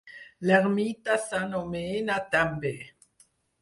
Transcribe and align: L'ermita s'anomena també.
L'ermita 0.49 1.19
s'anomena 1.27 2.19
també. 2.39 2.77